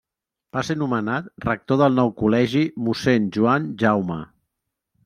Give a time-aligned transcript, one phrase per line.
[0.55, 4.21] Va ser nomenat rector del nou col·legi Mossèn Joan Jaume.